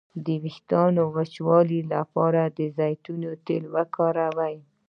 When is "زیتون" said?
2.77-3.21